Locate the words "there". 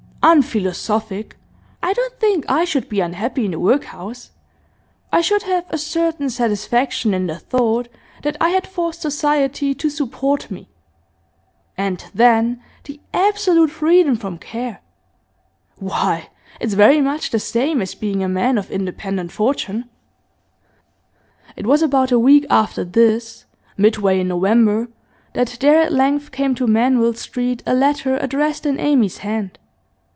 25.59-25.81